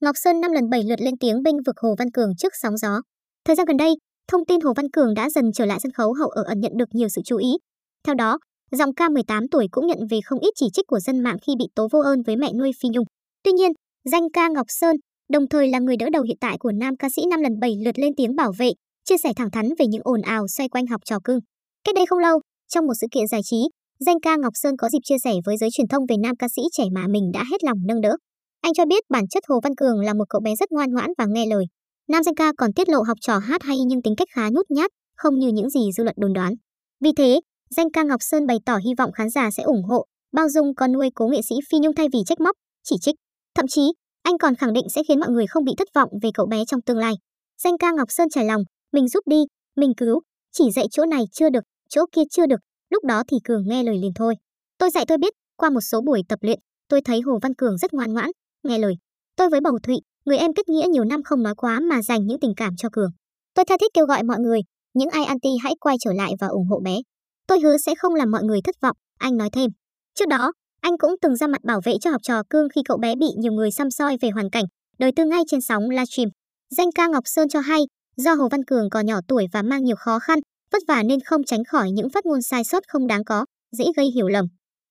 [0.00, 2.76] Ngọc Sơn năm lần bảy lượt lên tiếng bênh vực Hồ Văn Cường trước sóng
[2.76, 3.00] gió.
[3.44, 3.94] Thời gian gần đây,
[4.28, 6.72] thông tin Hồ Văn Cường đã dần trở lại sân khấu hậu ở ẩn nhận
[6.76, 7.48] được nhiều sự chú ý.
[8.06, 8.38] Theo đó,
[8.70, 11.52] giọng ca 18 tuổi cũng nhận về không ít chỉ trích của dân mạng khi
[11.58, 13.04] bị tố vô ơn với mẹ nuôi Phi Nhung.
[13.42, 13.72] Tuy nhiên,
[14.04, 14.96] danh ca Ngọc Sơn,
[15.32, 17.72] đồng thời là người đỡ đầu hiện tại của nam ca sĩ năm lần bảy
[17.84, 18.70] lượt lên tiếng bảo vệ,
[19.04, 21.38] chia sẻ thẳng thắn về những ồn ào xoay quanh học trò cưng.
[21.84, 23.56] Cách đây không lâu, trong một sự kiện giải trí,
[24.00, 26.48] danh ca Ngọc Sơn có dịp chia sẻ với giới truyền thông về nam ca
[26.56, 28.16] sĩ trẻ mà mình đã hết lòng nâng đỡ.
[28.60, 31.10] Anh cho biết bản chất Hồ Văn Cường là một cậu bé rất ngoan ngoãn
[31.18, 31.64] và nghe lời.
[32.08, 34.66] Nam danh ca còn tiết lộ học trò hát hay nhưng tính cách khá nhút
[34.70, 36.54] nhát, không như những gì dư luận đồn đoán.
[37.00, 37.40] Vì thế,
[37.70, 40.74] danh ca Ngọc Sơn bày tỏ hy vọng khán giả sẽ ủng hộ, bao dung
[40.74, 43.14] con nuôi cố nghệ sĩ Phi Nhung thay vì trách móc, chỉ trích.
[43.54, 43.82] Thậm chí,
[44.22, 46.64] anh còn khẳng định sẽ khiến mọi người không bị thất vọng về cậu bé
[46.64, 47.14] trong tương lai.
[47.62, 49.44] Danh ca Ngọc Sơn trải lòng, mình giúp đi,
[49.76, 50.20] mình cứu,
[50.52, 53.82] chỉ dạy chỗ này chưa được, chỗ kia chưa được, lúc đó thì Cường nghe
[53.82, 54.34] lời liền thôi.
[54.78, 57.78] Tôi dạy tôi biết, qua một số buổi tập luyện, tôi thấy Hồ Văn Cường
[57.78, 58.30] rất ngoan ngoãn,
[58.62, 58.94] nghe lời.
[59.36, 62.26] Tôi với Bầu Thụy, người em kết nghĩa nhiều năm không nói quá mà dành
[62.26, 63.10] những tình cảm cho Cường.
[63.54, 64.60] Tôi tha thiết kêu gọi mọi người,
[64.94, 66.96] những ai anti hãy quay trở lại và ủng hộ bé.
[67.46, 69.70] Tôi hứa sẽ không làm mọi người thất vọng, anh nói thêm.
[70.14, 72.98] Trước đó, anh cũng từng ra mặt bảo vệ cho học trò Cương khi cậu
[72.98, 74.64] bé bị nhiều người xăm soi về hoàn cảnh,
[74.98, 76.28] đời tư ngay trên sóng livestream.
[76.76, 77.82] Danh ca Ngọc Sơn cho hay,
[78.16, 80.38] do Hồ Văn Cường còn nhỏ tuổi và mang nhiều khó khăn,
[80.72, 83.84] vất vả nên không tránh khỏi những phát ngôn sai sót không đáng có, dễ
[83.96, 84.44] gây hiểu lầm.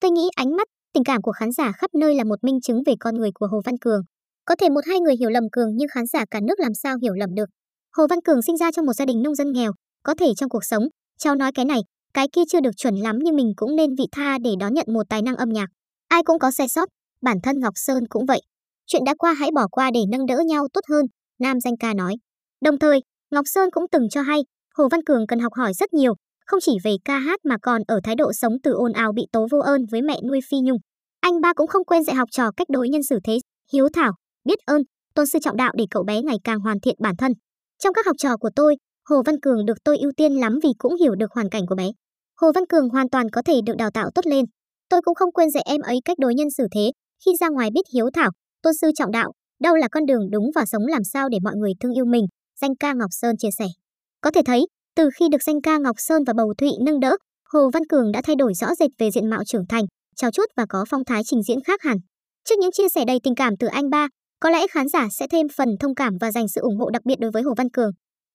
[0.00, 2.82] Tôi nghĩ ánh mắt, tình cảm của khán giả khắp nơi là một minh chứng
[2.86, 4.02] về con người của Hồ Văn Cường.
[4.44, 6.96] Có thể một hai người hiểu lầm Cường nhưng khán giả cả nước làm sao
[7.02, 7.48] hiểu lầm được.
[7.96, 10.48] Hồ Văn Cường sinh ra trong một gia đình nông dân nghèo, có thể trong
[10.48, 10.84] cuộc sống,
[11.18, 11.80] cháu nói cái này,
[12.14, 14.86] cái kia chưa được chuẩn lắm nhưng mình cũng nên vị tha để đón nhận
[14.88, 15.66] một tài năng âm nhạc.
[16.08, 16.88] Ai cũng có sai sót,
[17.22, 18.40] bản thân Ngọc Sơn cũng vậy.
[18.86, 21.06] Chuyện đã qua hãy bỏ qua để nâng đỡ nhau tốt hơn,
[21.40, 22.14] nam danh ca nói.
[22.60, 24.40] Đồng thời, Ngọc Sơn cũng từng cho hay,
[24.74, 26.14] Hồ Văn Cường cần học hỏi rất nhiều,
[26.52, 29.22] không chỉ về ca hát mà còn ở thái độ sống từ ồn ào bị
[29.32, 30.78] tố vô ơn với mẹ nuôi Phi Nhung.
[31.20, 33.38] Anh ba cũng không quên dạy học trò cách đối nhân xử thế,
[33.72, 34.12] hiếu thảo,
[34.44, 34.82] biết ơn,
[35.14, 37.32] tôn sư trọng đạo để cậu bé ngày càng hoàn thiện bản thân.
[37.78, 38.76] Trong các học trò của tôi,
[39.08, 41.74] Hồ Văn Cường được tôi ưu tiên lắm vì cũng hiểu được hoàn cảnh của
[41.74, 41.90] bé.
[42.40, 44.44] Hồ Văn Cường hoàn toàn có thể được đào tạo tốt lên.
[44.88, 46.92] Tôi cũng không quên dạy em ấy cách đối nhân xử thế,
[47.24, 48.30] khi ra ngoài biết hiếu thảo,
[48.62, 51.54] tôn sư trọng đạo, đâu là con đường đúng và sống làm sao để mọi
[51.56, 52.24] người thương yêu mình,
[52.60, 53.66] danh ca Ngọc Sơn chia sẻ.
[54.20, 54.66] Có thể thấy,
[54.96, 57.16] từ khi được danh ca Ngọc Sơn và Bầu Thụy nâng đỡ,
[57.52, 59.84] Hồ Văn Cường đã thay đổi rõ rệt về diện mạo trưởng thành,
[60.16, 61.96] trao chuốt và có phong thái trình diễn khác hẳn.
[62.48, 64.08] Trước những chia sẻ đầy tình cảm từ anh ba,
[64.40, 67.02] có lẽ khán giả sẽ thêm phần thông cảm và dành sự ủng hộ đặc
[67.04, 67.90] biệt đối với Hồ Văn Cường.